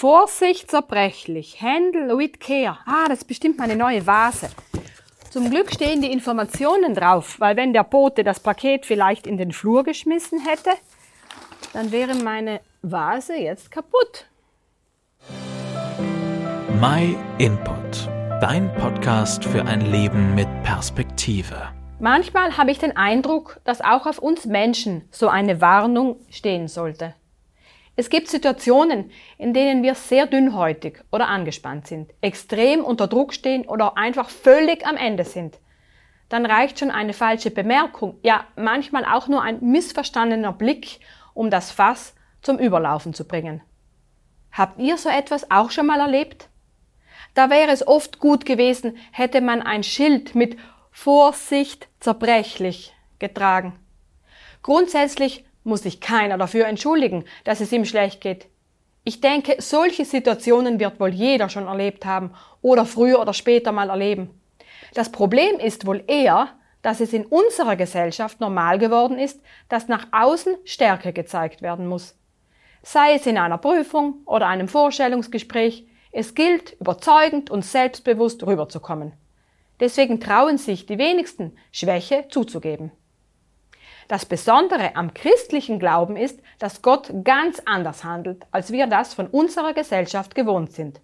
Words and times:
Vorsicht 0.00 0.70
zerbrechlich. 0.70 1.60
Handle 1.60 2.16
with 2.16 2.40
care. 2.40 2.78
Ah, 2.86 3.04
das 3.06 3.18
ist 3.18 3.28
bestimmt 3.28 3.58
meine 3.58 3.76
neue 3.76 4.06
Vase. 4.06 4.48
Zum 5.28 5.50
Glück 5.50 5.70
stehen 5.70 6.00
die 6.00 6.10
Informationen 6.10 6.94
drauf, 6.94 7.38
weil 7.38 7.54
wenn 7.56 7.74
der 7.74 7.84
Bote 7.84 8.24
das 8.24 8.40
Paket 8.40 8.86
vielleicht 8.86 9.26
in 9.26 9.36
den 9.36 9.52
Flur 9.52 9.84
geschmissen 9.84 10.40
hätte, 10.40 10.70
dann 11.74 11.92
wäre 11.92 12.14
meine 12.14 12.62
Vase 12.80 13.36
jetzt 13.36 13.70
kaputt. 13.70 14.24
My 16.80 17.14
Input. 17.36 18.08
Dein 18.40 18.74
Podcast 18.76 19.44
für 19.44 19.66
ein 19.66 19.82
Leben 19.82 20.34
mit 20.34 20.48
Perspektive. 20.62 21.68
Manchmal 21.98 22.56
habe 22.56 22.70
ich 22.70 22.78
den 22.78 22.96
Eindruck, 22.96 23.60
dass 23.64 23.82
auch 23.82 24.06
auf 24.06 24.18
uns 24.18 24.46
Menschen 24.46 25.06
so 25.10 25.28
eine 25.28 25.60
Warnung 25.60 26.16
stehen 26.30 26.68
sollte. 26.68 27.14
Es 28.00 28.08
gibt 28.08 28.28
Situationen, 28.28 29.10
in 29.36 29.52
denen 29.52 29.82
wir 29.82 29.94
sehr 29.94 30.26
dünnhäutig 30.26 31.04
oder 31.12 31.28
angespannt 31.28 31.86
sind, 31.86 32.10
extrem 32.22 32.82
unter 32.82 33.06
Druck 33.08 33.34
stehen 33.34 33.68
oder 33.68 33.98
einfach 33.98 34.30
völlig 34.30 34.86
am 34.86 34.96
Ende 34.96 35.24
sind. 35.24 35.58
Dann 36.30 36.46
reicht 36.46 36.78
schon 36.78 36.90
eine 36.90 37.12
falsche 37.12 37.50
Bemerkung, 37.50 38.16
ja 38.22 38.46
manchmal 38.56 39.04
auch 39.04 39.28
nur 39.28 39.42
ein 39.42 39.58
missverstandener 39.60 40.54
Blick, 40.54 41.00
um 41.34 41.50
das 41.50 41.72
Fass 41.72 42.14
zum 42.40 42.58
Überlaufen 42.58 43.12
zu 43.12 43.28
bringen. 43.28 43.60
Habt 44.50 44.80
ihr 44.80 44.96
so 44.96 45.10
etwas 45.10 45.50
auch 45.50 45.70
schon 45.70 45.84
mal 45.84 46.00
erlebt? 46.00 46.48
Da 47.34 47.50
wäre 47.50 47.70
es 47.70 47.86
oft 47.86 48.18
gut 48.18 48.46
gewesen, 48.46 48.96
hätte 49.12 49.42
man 49.42 49.60
ein 49.60 49.82
Schild 49.82 50.34
mit 50.34 50.56
Vorsicht 50.90 51.88
zerbrechlich 52.00 52.94
getragen. 53.18 53.78
Grundsätzlich 54.62 55.44
muss 55.70 55.84
sich 55.84 56.00
keiner 56.02 56.36
dafür 56.36 56.66
entschuldigen, 56.66 57.24
dass 57.44 57.62
es 57.62 57.72
ihm 57.72 57.86
schlecht 57.86 58.20
geht. 58.20 58.48
Ich 59.04 59.22
denke, 59.22 59.56
solche 59.60 60.04
Situationen 60.04 60.78
wird 60.78 61.00
wohl 61.00 61.08
jeder 61.08 61.48
schon 61.48 61.66
erlebt 61.66 62.04
haben 62.04 62.34
oder 62.60 62.84
früher 62.84 63.18
oder 63.18 63.32
später 63.32 63.72
mal 63.72 63.88
erleben. 63.88 64.38
Das 64.92 65.10
Problem 65.10 65.58
ist 65.58 65.86
wohl 65.86 66.04
eher, 66.06 66.48
dass 66.82 67.00
es 67.00 67.14
in 67.14 67.24
unserer 67.24 67.76
Gesellschaft 67.76 68.40
normal 68.40 68.78
geworden 68.78 69.18
ist, 69.18 69.40
dass 69.70 69.88
nach 69.88 70.06
außen 70.12 70.56
Stärke 70.64 71.14
gezeigt 71.14 71.62
werden 71.62 71.86
muss. 71.86 72.16
Sei 72.82 73.14
es 73.14 73.26
in 73.26 73.38
einer 73.38 73.58
Prüfung 73.58 74.18
oder 74.26 74.46
einem 74.46 74.68
Vorstellungsgespräch, 74.68 75.86
es 76.12 76.34
gilt, 76.34 76.72
überzeugend 76.80 77.50
und 77.50 77.64
selbstbewusst 77.64 78.46
rüberzukommen. 78.46 79.12
Deswegen 79.78 80.20
trauen 80.20 80.58
sich 80.58 80.86
die 80.86 80.98
wenigsten, 80.98 81.56
Schwäche 81.72 82.26
zuzugeben. 82.28 82.90
Das 84.10 84.26
Besondere 84.26 84.96
am 84.96 85.14
christlichen 85.14 85.78
Glauben 85.78 86.16
ist, 86.16 86.40
dass 86.58 86.82
Gott 86.82 87.12
ganz 87.22 87.62
anders 87.64 88.02
handelt, 88.02 88.44
als 88.50 88.72
wir 88.72 88.88
das 88.88 89.14
von 89.14 89.28
unserer 89.28 89.72
Gesellschaft 89.72 90.34
gewohnt 90.34 90.72
sind. 90.72 91.00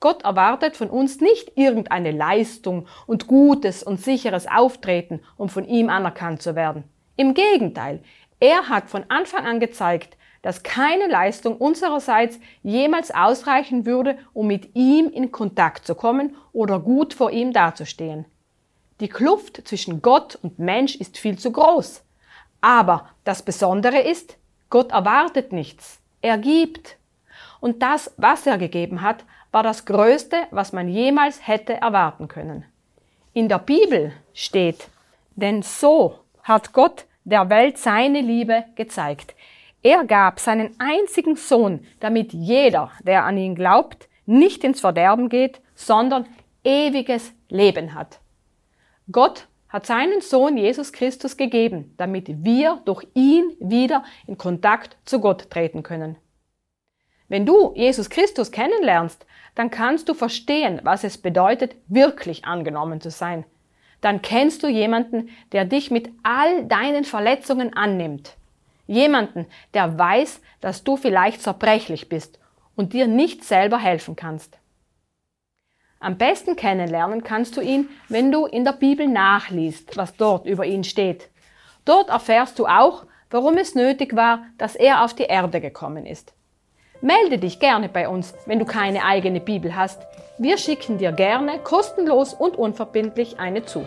Gott 0.00 0.24
erwartet 0.24 0.74
von 0.74 0.88
uns 0.88 1.20
nicht 1.20 1.52
irgendeine 1.54 2.12
Leistung 2.12 2.86
und 3.06 3.26
gutes 3.26 3.82
und 3.82 4.00
sicheres 4.00 4.46
Auftreten, 4.46 5.20
um 5.36 5.50
von 5.50 5.66
ihm 5.66 5.90
anerkannt 5.90 6.40
zu 6.40 6.54
werden. 6.54 6.84
Im 7.16 7.34
Gegenteil, 7.34 8.02
er 8.40 8.70
hat 8.70 8.88
von 8.88 9.04
Anfang 9.10 9.44
an 9.44 9.60
gezeigt, 9.60 10.16
dass 10.40 10.62
keine 10.62 11.08
Leistung 11.08 11.58
unsererseits 11.58 12.40
jemals 12.62 13.10
ausreichen 13.10 13.84
würde, 13.84 14.16
um 14.32 14.46
mit 14.46 14.74
ihm 14.74 15.10
in 15.10 15.30
Kontakt 15.30 15.86
zu 15.86 15.94
kommen 15.94 16.36
oder 16.54 16.80
gut 16.80 17.12
vor 17.12 17.32
ihm 17.32 17.52
dazustehen. 17.52 18.24
Die 19.00 19.08
Kluft 19.08 19.68
zwischen 19.68 20.00
Gott 20.00 20.38
und 20.40 20.58
Mensch 20.58 20.96
ist 20.96 21.18
viel 21.18 21.36
zu 21.38 21.52
groß. 21.52 22.00
Aber 22.64 23.10
das 23.24 23.42
Besondere 23.42 23.98
ist, 23.98 24.38
Gott 24.70 24.90
erwartet 24.90 25.52
nichts. 25.52 26.00
Er 26.22 26.38
gibt. 26.38 26.96
Und 27.60 27.82
das, 27.82 28.14
was 28.16 28.46
er 28.46 28.56
gegeben 28.56 29.02
hat, 29.02 29.26
war 29.52 29.62
das 29.62 29.84
Größte, 29.84 30.46
was 30.50 30.72
man 30.72 30.88
jemals 30.88 31.46
hätte 31.46 31.74
erwarten 31.74 32.26
können. 32.26 32.64
In 33.34 33.50
der 33.50 33.58
Bibel 33.58 34.14
steht, 34.32 34.88
denn 35.36 35.60
so 35.60 36.20
hat 36.42 36.72
Gott 36.72 37.04
der 37.24 37.50
Welt 37.50 37.76
seine 37.76 38.22
Liebe 38.22 38.64
gezeigt. 38.76 39.34
Er 39.82 40.06
gab 40.06 40.40
seinen 40.40 40.74
einzigen 40.78 41.36
Sohn, 41.36 41.86
damit 42.00 42.32
jeder, 42.32 42.92
der 43.02 43.24
an 43.24 43.36
ihn 43.36 43.56
glaubt, 43.56 44.08
nicht 44.24 44.64
ins 44.64 44.80
Verderben 44.80 45.28
geht, 45.28 45.60
sondern 45.74 46.24
ewiges 46.64 47.34
Leben 47.50 47.92
hat. 47.92 48.20
Gott 49.12 49.48
hat 49.74 49.86
seinen 49.86 50.20
Sohn 50.20 50.56
Jesus 50.56 50.92
Christus 50.92 51.36
gegeben, 51.36 51.94
damit 51.96 52.44
wir 52.44 52.80
durch 52.84 53.08
ihn 53.14 53.56
wieder 53.58 54.04
in 54.28 54.38
Kontakt 54.38 54.96
zu 55.04 55.18
Gott 55.18 55.50
treten 55.50 55.82
können. 55.82 56.14
Wenn 57.26 57.44
du 57.44 57.72
Jesus 57.74 58.08
Christus 58.08 58.52
kennenlernst, 58.52 59.26
dann 59.56 59.70
kannst 59.72 60.08
du 60.08 60.14
verstehen, 60.14 60.80
was 60.84 61.02
es 61.02 61.18
bedeutet, 61.18 61.74
wirklich 61.88 62.44
angenommen 62.44 63.00
zu 63.00 63.10
sein. 63.10 63.44
Dann 64.00 64.22
kennst 64.22 64.62
du 64.62 64.68
jemanden, 64.68 65.30
der 65.50 65.64
dich 65.64 65.90
mit 65.90 66.08
all 66.22 66.66
deinen 66.66 67.02
Verletzungen 67.02 67.76
annimmt. 67.76 68.36
Jemanden, 68.86 69.44
der 69.72 69.98
weiß, 69.98 70.40
dass 70.60 70.84
du 70.84 70.96
vielleicht 70.96 71.42
zerbrechlich 71.42 72.08
bist 72.08 72.38
und 72.76 72.92
dir 72.92 73.08
nicht 73.08 73.42
selber 73.42 73.78
helfen 73.78 74.14
kannst. 74.14 74.56
Am 76.04 76.18
besten 76.18 76.54
kennenlernen 76.54 77.24
kannst 77.24 77.56
du 77.56 77.62
ihn, 77.62 77.88
wenn 78.10 78.30
du 78.30 78.44
in 78.44 78.66
der 78.66 78.74
Bibel 78.74 79.08
nachliest, 79.08 79.96
was 79.96 80.14
dort 80.14 80.44
über 80.44 80.66
ihn 80.66 80.84
steht. 80.84 81.30
Dort 81.86 82.10
erfährst 82.10 82.58
du 82.58 82.66
auch, 82.66 83.06
warum 83.30 83.56
es 83.56 83.74
nötig 83.74 84.14
war, 84.14 84.44
dass 84.58 84.76
er 84.76 85.02
auf 85.02 85.14
die 85.14 85.22
Erde 85.22 85.62
gekommen 85.62 86.04
ist. 86.04 86.34
Melde 87.00 87.38
dich 87.38 87.58
gerne 87.58 87.88
bei 87.88 88.06
uns, 88.06 88.34
wenn 88.44 88.58
du 88.58 88.66
keine 88.66 89.02
eigene 89.02 89.40
Bibel 89.40 89.74
hast. 89.74 90.02
Wir 90.36 90.58
schicken 90.58 90.98
dir 90.98 91.10
gerne 91.10 91.58
kostenlos 91.60 92.34
und 92.34 92.56
unverbindlich 92.56 93.40
eine 93.40 93.64
zu. 93.64 93.86